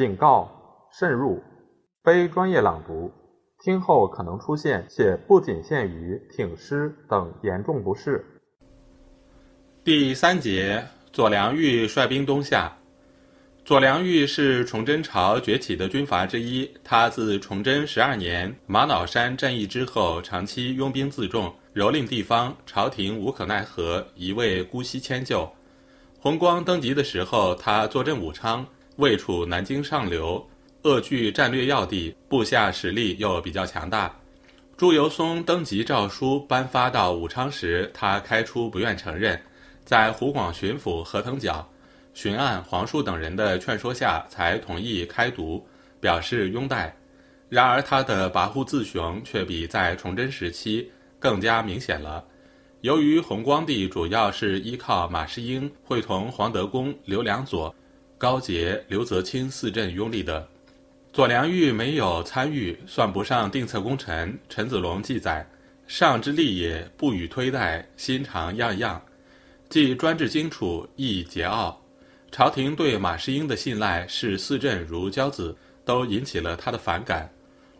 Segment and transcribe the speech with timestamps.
[0.00, 0.50] 警告：
[0.90, 1.42] 慎入，
[2.02, 3.12] 非专业朗读，
[3.62, 8.24] 听后可能出现且不仅限于挺尸等严重不适。
[9.84, 10.82] 第三节，
[11.12, 12.74] 左良玉率兵东下。
[13.62, 16.66] 左良玉是崇祯朝崛起的军阀之一。
[16.82, 25.46] 他自崇祯十二年玛瑙山战役之后，长期拥兵自重，蹂躏地方，朝廷无可奈何，一味姑息迁就。
[26.18, 28.66] 弘光登基的时候，他坐镇武昌，
[29.00, 30.46] 位处南京上流，
[30.82, 34.14] 扼据战略要地，部下实力又比较强大。
[34.76, 39.40] 朱由崧登基诏书颁发到武昌时，他开出不愿承认，
[39.86, 41.64] 在湖广巡抚何腾蛟。
[42.12, 45.66] 巡按黄树等人的劝说下，才同意开读，
[45.98, 46.94] 表示拥戴。
[47.48, 52.22] 然而，他的跋扈自雄却比在崇祯时期更加明显了。
[52.82, 57.74] 由于弘光帝主要是依靠马士英会同黄德功、刘良佐、
[58.20, 60.46] 高杰、刘泽清四镇拥立的，
[61.10, 64.38] 左良玉没有参与，算不上定策功臣。
[64.46, 65.48] 陈子龙记载
[65.88, 69.00] ：“上之立也，不予推戴，心肠样样，
[69.70, 71.74] 既专制荆楚，亦桀骜。”
[72.30, 77.26] 朝廷对马士英的信赖视四镇如骄子，都引起了他的反感。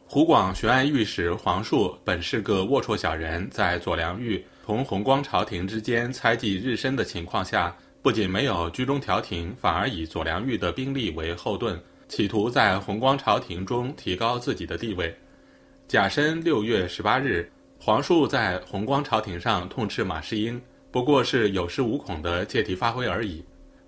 [0.07, 15.15] 湖广巡按御史黄树本是个龌龊小人，在左良玉同弘光朝廷之间猜忌日深的情况下，不仅没有居中调停，反而以左良玉的兵力为后盾，企图在弘光朝廷中提高自己的地位。
[15.87, 20.59] 甲申六月十八日，黄树在弘光朝廷上痛斥马士英，
[20.91, 23.45] 不过是有恃无恐的借题发挥而已。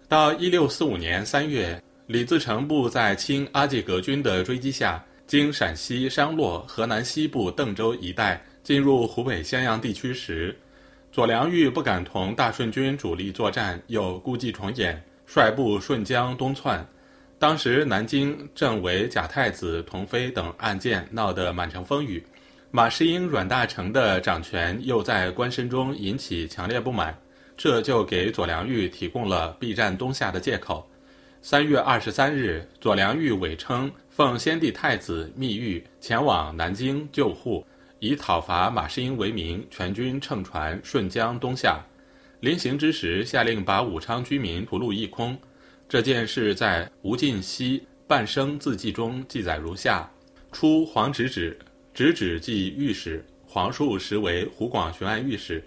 [0.08, 10.54] 到一六四五年三月，李自成部在清阿济格军的追击下，经陕西商洛、河南西部邓州一带，进入湖北襄阳地区时，
[11.12, 16.82] 左良玉不敢同大顺军主力作战，又故伎重演，率部顺江东窜。
[17.38, 22.24] 当时南京正为假太子同妃等案件闹得满城风雨，
[22.70, 27.14] 马士英阮大铖的掌权又在官绅中引起强烈不满。
[27.58, 30.88] 这就给左良玉提供了避战东下的借口。
[31.42, 37.66] 三月二十三日，左良玉伪称奉先帝太子密谕前往南京救护，
[38.02, 41.80] 以讨伐马士英为名，全军乘船顺江东下。
[42.40, 45.38] 临行之时，下令把武昌居民屠戮一空。
[45.88, 50.10] 这件事在吴敬熙《半生字记》中记载如下：
[50.50, 51.56] 初，黄直指，
[51.94, 55.62] 直指即御史，黄树实为湖广巡按御史。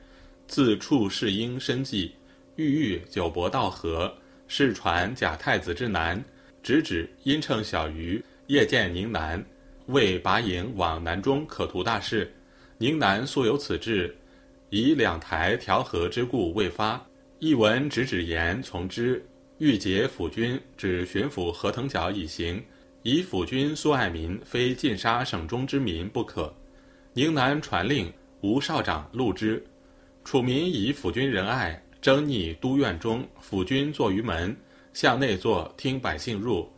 [0.45, 2.13] 自处世英生计，
[2.57, 4.13] 郁郁久伯道合，
[4.49, 6.21] 世传假太子之难。
[6.61, 9.41] 直指因乘小鱼，夜见宁南，
[9.87, 12.33] 为拔营往南中可图大事。
[12.77, 14.15] 宁南素有此志，
[14.69, 17.03] 以两台调和之故未发。
[17.39, 19.25] 一闻直指言，从之。
[19.57, 22.61] 欲结辅军，指巡抚何腾蛟以行，
[23.03, 26.53] 以辅军苏爱民非尽杀省中之民不可。
[27.13, 29.63] 宁南传令，吴少长录之。
[30.25, 34.53] 楚民以辅军仁爱，征逆都院中，辅军坐于门，
[34.91, 36.69] 向内坐，听百姓入。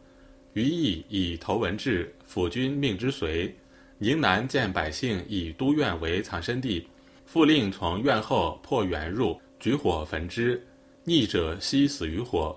[0.53, 3.51] 于义以头文至，府君命之随。
[3.97, 6.85] 宁南见百姓以都院为藏身地，
[7.25, 10.63] 复令从院后破园入，举火焚之，
[11.03, 12.55] 逆者悉死于火。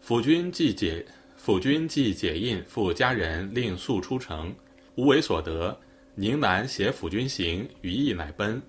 [0.00, 1.02] 府君既解，
[1.36, 4.54] 府君既解印，复家人令速出城，
[4.96, 5.74] 无为所得。
[6.14, 8.60] 宁南携府君行，余义乃奔。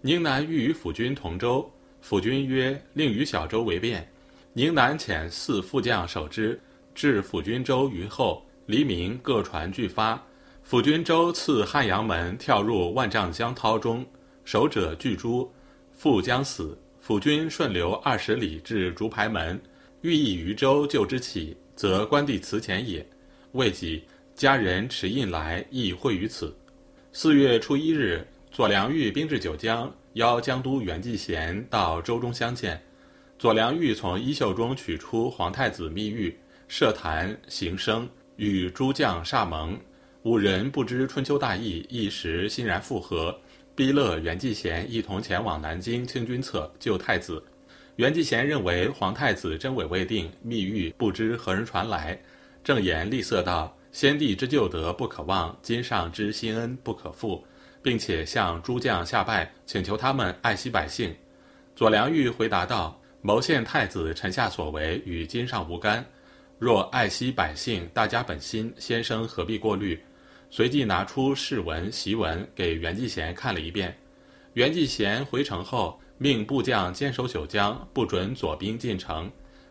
[0.00, 1.70] 宁南欲与府君同舟，
[2.00, 4.06] 府君曰：“令与小舟为便。”
[4.54, 6.58] 宁南遣四副将守之，
[6.94, 8.42] 至府君舟于后。
[8.66, 10.22] 黎明，各船俱发，
[10.62, 14.04] 府军舟次汉阳门，跳入万丈江涛中，
[14.44, 15.50] 守者俱诛，
[15.92, 16.78] 复将死。
[16.98, 19.60] 府军顺流二十里至竹排门，
[20.00, 23.06] 欲以渔舟救之起，则关帝祠前也。
[23.52, 24.02] 未几，
[24.34, 26.56] 家人持印来，亦会于此。
[27.12, 28.26] 四月初一日。
[28.50, 32.80] 左良玉兵至九江，邀江都袁继贤到舟中相见。
[33.36, 36.32] 左良玉从衣袖中取出皇太子密玉，
[36.68, 39.78] 设坛行生，与诸将煞盟。
[40.22, 43.38] 五人不知春秋大义，一时欣然附和，
[43.74, 47.42] 逼勒袁继贤一同前往南京清君侧救太子。
[47.96, 52.18] 袁继贤认为皇太子真伪未定，密谕不知何人传来，
[52.62, 57.44] 正言厉色道：“先帝之旧德不可忘，今上之新恩不可负。”
[57.84, 61.14] 并且向诸将下拜，请求他们爱惜百姓。
[61.76, 66.02] 左良玉回答道：“谋献太子，臣下所为与今上无干。
[66.58, 69.98] 若爱惜百姓，大家本心，先生何必过虑？”
[70.50, 73.96] 随即拿出誓文檄文给袁继贤看了一遍。
[74.52, 79.28] 袁继贤回城后，命部将坚守九江，不准左兵进城。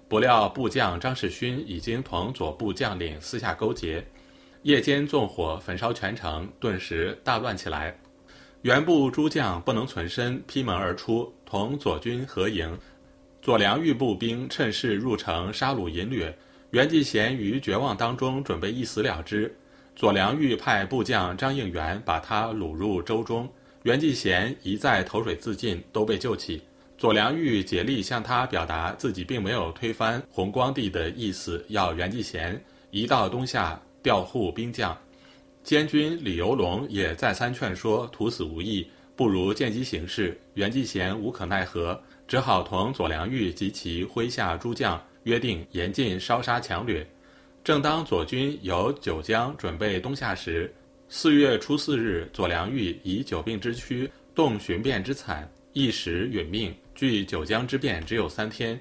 [0.10, 4.06] 不料部将张世勋已经同左部将领私下勾结，
[4.64, 7.98] 夜间纵火焚烧全城，顿时大乱起来。
[8.62, 12.78] 原部诸将不能存身，披门而出，同左军合营。
[13.42, 16.38] 左良玉步兵趁势入城杀戮淫掠，
[16.74, 19.56] 袁继贤于绝望当中准备一死了之。
[19.96, 23.48] 左良玉派部将张应元把他掳入州中，
[23.84, 26.64] 袁继贤一再投水自尽，都被救起。
[26.98, 32.60] 左良玉竭力向他表达自己并没有推翻弘光帝的意思，要袁继贤
[32.90, 34.98] 移到东夏调护兵将。
[35.62, 40.36] 监军李由龙也再三劝说，徒死无益，不如见机行事。
[40.56, 42.02] 袁继贤无可奈何。
[42.26, 47.06] 只好同左良玉及其麾下诸将约定严禁烧杀抢掠。
[47.64, 50.74] 正当左军由九江准备东下时，
[51.08, 56.74] 四月初四日，左良玉以久病之躯动寻变之惨，一时殒命。
[56.96, 58.80] 距九江之变只有三天。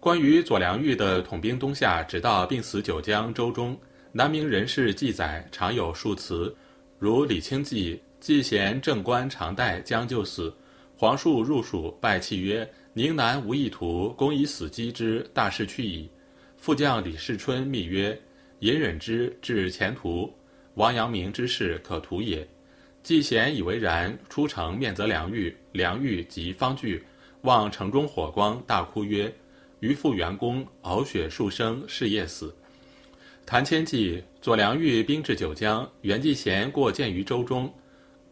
[0.00, 3.78] 关于左良玉的统兵东下，直到病死九江州中，
[4.10, 6.54] 南明人士记载常有数词，
[6.98, 10.52] 如李清记：“季贤正官常代将就死，
[10.96, 16.10] 黄树入蜀拜契曰。”宁南无意图，公以死击之，大势去矣。
[16.58, 18.20] 副将李世春密曰
[18.60, 20.30] ：“隐忍之，至前途。
[20.74, 22.46] 王阳明之事可图也。”
[23.02, 27.02] 季贤以为然，出城面责梁玉，梁玉即方惧，
[27.40, 29.34] 望城中火光，大哭曰
[29.80, 32.54] ：“余父元公，呕血数升，是夜死。”
[33.46, 37.72] 谭谦记：左良玉兵至九江，袁继贤过见于州中，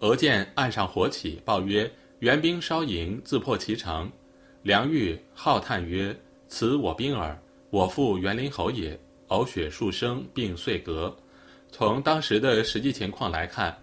[0.00, 1.90] 俄见岸上火起，报曰
[2.20, 4.12] ：“援兵烧营，自破其城。”
[4.62, 6.14] 梁玉浩叹曰
[6.46, 7.34] ：“此我兵耳，
[7.70, 8.98] 我父园林侯也。
[9.28, 11.16] 呕血数升，并遂革。”
[11.72, 13.74] 从当时的实际情况来看，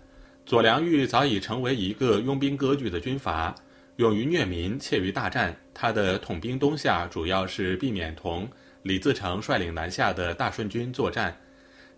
[0.46, 3.56] 左良玉早已成为一个拥兵割据的军阀，
[3.96, 5.56] 勇于虐民，怯于大战。
[5.74, 8.48] 他的统兵东下，主要是避免同
[8.84, 11.36] 李自成率领南下的大顺军作战。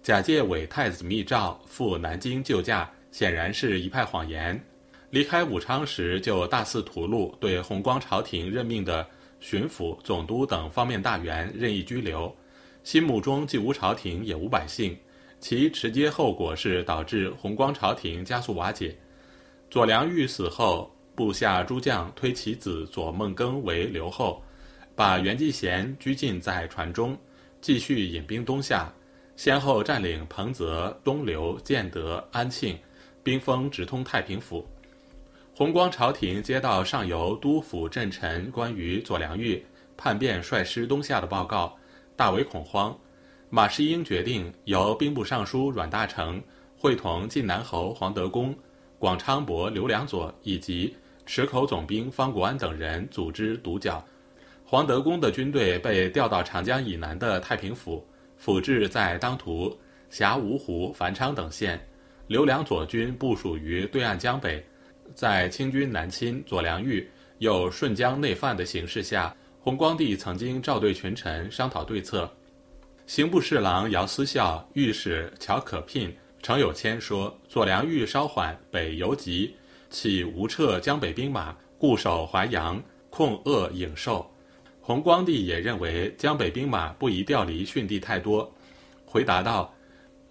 [0.01, 4.63] 假借伪太子密诏赴南京救驾，显然是一派谎言。
[5.11, 9.07] 离开武昌时，就大肆屠戮，对弘光朝廷任命的
[9.39, 12.33] 巡抚、总督等方面大员任意拘留。
[12.83, 14.95] 心目中既无朝廷，也无百姓，
[15.39, 18.95] 其直接后果是导致弘光朝廷加速瓦解。
[19.71, 24.41] 左良玉死后，部下诸将推其子左孟庚为留后，
[24.95, 27.17] 把袁继贤拘禁在船中，
[27.61, 28.93] 继续引兵东下，
[29.35, 32.77] 先后占领彭泽、东流、建德、安庆，
[33.23, 34.63] 兵锋直通太平府。
[35.59, 39.61] 弘光朝廷接到上游督府镇臣关于左良玉
[39.97, 41.77] 叛变率师东下的报告，
[42.15, 42.97] 大为恐慌。
[43.49, 46.41] 马士英决定由兵部尚书阮大铖
[46.77, 48.57] 会同晋南侯黄德功、
[48.97, 50.95] 广昌伯刘良佐以及
[51.25, 54.01] 池口总兵方国安等人组织堵剿。
[54.63, 58.07] 黄德功的军队被调到长江以南的太平府，
[58.37, 59.77] 府治在当涂、
[60.09, 61.77] 辖芜湖、繁昌等县。
[62.27, 64.65] 刘良佐军部署于对岸江北。
[65.19, 67.05] 在清军南侵左良玉，
[67.39, 72.33] 又顺江内犯的形势下，弘光帝曾经召对群臣商讨对策。
[73.05, 79.53] 刑部侍郎姚思孝、御史乔可聘、程有谦说：“左良玉稍缓，北游急，
[79.89, 84.25] 岂无撤江北兵马，固守淮阳，控扼颍寿。”
[84.79, 88.49] 弘光帝也认为江北兵马不宜调离训地太多，
[89.03, 89.73] 回答道：“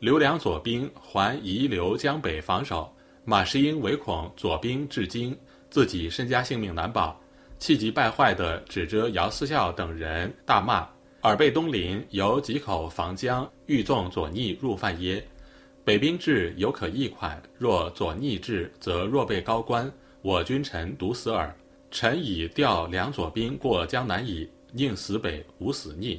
[0.00, 2.90] 刘良左兵还遗留江北防守。”
[3.28, 5.37] 马士英唯恐左兵至京，
[5.68, 7.14] 自己身家性命难保，
[7.58, 10.88] 气急败坏地指着姚思孝等人大骂
[11.20, 15.23] ：“尔备东林，由几口防江，欲纵左逆入犯耶？
[15.85, 19.92] 北兵至，犹可议款；若左逆至，则若被高官，
[20.23, 21.54] 我君臣独死耳。
[21.90, 26.18] 臣已调两左兵过江南矣，宁死北，无死逆。”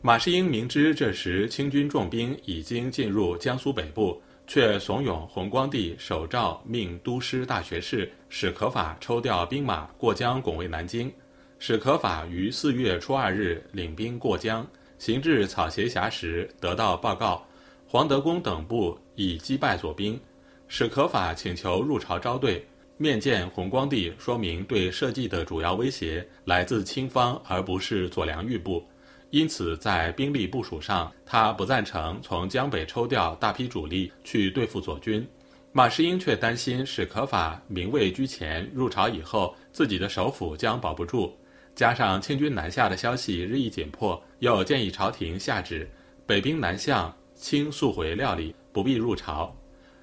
[0.00, 4.18] 马士英明知这时清军重兵已经进入江苏北部。
[4.48, 11.12] 却怂恿弘光帝手诏命都师大学士史可法抽调兵马过江拱卫南京。
[11.58, 14.66] 史可法于四月初二日领兵过江，
[14.98, 17.46] 行至草鞋峡时，得到报告，
[17.86, 20.18] 黄德功等部已击败左兵。
[20.66, 28.82] 史可法请求入朝招对，面见弘光帝，说明对社稷的主要威胁来自清方，而不是左良玉部。
[29.30, 35.26] 因此，在兵力部署上，他不赞成从江北抽调大批主力去对付左军。
[35.70, 41.36] 马士英却担心史可法名位居前，入朝以后自己的首府将保不住。
[41.74, 45.88] 加上清军南下的消息日益紧迫，又建议朝廷下旨
[46.26, 49.54] 北兵南向，清速回料理，不必入朝。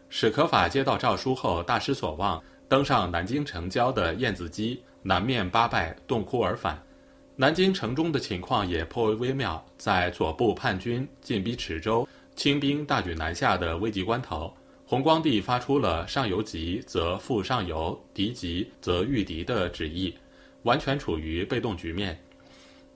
[0.07, 6.81] 史可法接到诏书后大失所望，登上南京城郊的燕子矶，南面八拜，洞窟而返。
[7.37, 14.53] 南京城中的情况也颇为微妙，在左部叛军进逼池州、清兵大举南下的危急关头，
[14.85, 20.15] 弘光帝发出了上游急则复上游，敌急则御敌的旨意，
[20.63, 22.17] 完全处于被动局面。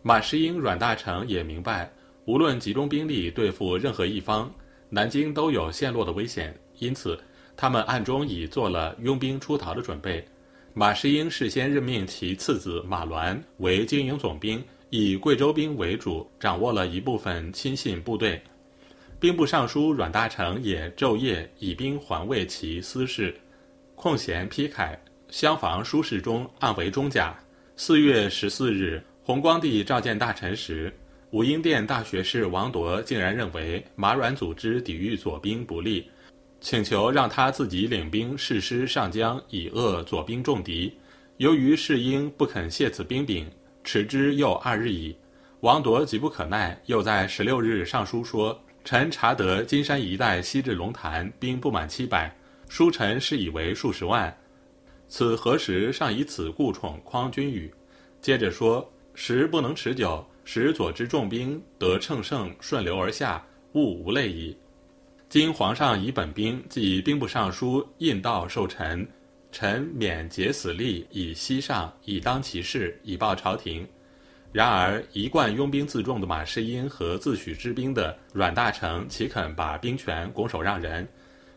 [0.02, 1.92] 马士英、阮大铖也明白，
[2.24, 4.50] 无论集中兵力对付任何一方，
[4.88, 7.20] 南京都有陷落的危险，因此
[7.58, 10.26] 他们暗中已做了拥兵出逃的准备。
[10.80, 18.42] 马士英事先任命其次子马銮为经营总兵，以贵州兵为主，掌握了一部分亲信部队。
[19.20, 23.36] 兵部尚书阮大铖也昼夜以兵环卫其私事，
[23.94, 27.38] 空闲批楷，厢房书室中暗为中甲。
[27.76, 29.04] 四月十四日。
[29.22, 30.94] 弘光帝召见大臣时，
[31.32, 36.10] 武英殿大学士王铎竟然认为马阮组织抵御左兵不利，
[36.62, 40.94] 请求让他自己领兵誓师上江，以遏左兵重敌。
[41.38, 43.50] 由于世英不肯卸此兵柄，
[43.84, 45.16] 持之又二日矣。
[45.62, 52.36] 王铎急不可耐，又在十六日上书说：“臣查得金山一带西至龙潭，兵不满七百，
[52.68, 54.36] 书臣是以为数十万。
[55.08, 57.74] 此何时尚以此故宠匡君语？”
[58.22, 58.90] 接着说。
[59.16, 64.56] 时不能持久，使左之重兵得乘胜顺流而下，勿无累矣。
[65.30, 69.08] 今皇上以本兵即兵部尚书印道授臣，
[69.52, 73.88] 臣免竭死力以西上，以当其事，以报朝廷。
[74.52, 81.08] 然而一贯拥兵自重的马士英和自诩知兵的阮大铖，岂肯把兵权拱手让人？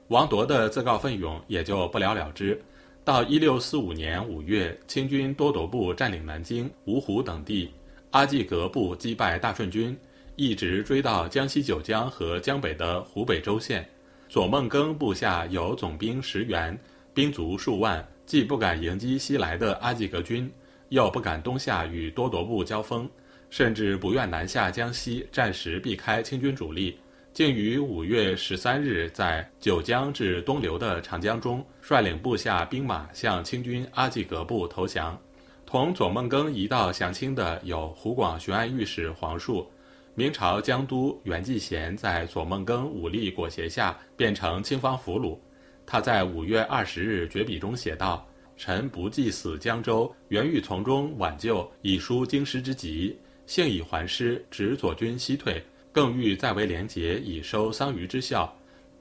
[0.08, 2.62] 王铎的自告奋勇也就不了了之。
[3.02, 7.72] 到一六四五年五月，清军多铎部占领南京、芜湖等地，
[8.10, 9.98] 阿济格部击败大顺军，
[10.36, 13.86] 一直追到江西九江和江北的湖北周县。
[14.28, 16.78] 左孟庚部下有总兵十员，
[17.12, 20.50] 兵卒数万，既不敢迎击西来的阿济格军，
[20.88, 23.08] 又不敢东下与多铎部交锋，
[23.50, 26.98] 甚至不愿南下江西，暂时避开清军主力。
[27.34, 35.18] 竟于五月十三日，在九江至东流的长江中，率领部下兵马向清军阿济格部投降。
[35.66, 39.70] 同左孟庚一道降清的有湖广巡按御史黄树。
[40.14, 45.38] 明朝江都袁继贤在左孟庚武力裹挟下，变成清方俘虏。
[45.86, 48.26] 他在五月二十日绝笔中写道
[48.56, 58.50] ：“臣不计死江州，原欲从中挽救，以纾京师之急，幸以还师，指左军西退。”更欲再为廉洁，以收桑榆之效，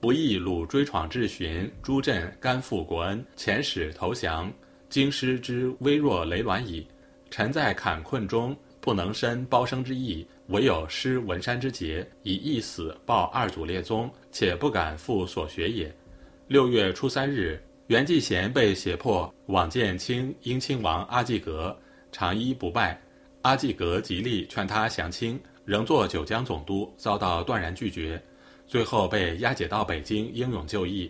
[0.02, 4.52] 不意鲁追闯至寻，朱镇甘负国恩，遣使投降。
[4.90, 6.86] 京师之微弱羸卵矣。
[7.30, 15.90] 臣在坎困中，不能伸包生之意，唯有失文山之节，以一死报二祖列宗，且不敢复所学也。
[16.48, 21.76] 六月初三日，袁继贤被胁迫往见清英亲王阿济格，
[22.12, 23.02] 长揖不拜。
[23.44, 25.40] 阿济格极力劝他降清。
[25.64, 28.22] 仍做九江总督，遭到断然拒绝，
[28.68, 31.10] 最后被押解到北京，英勇就义。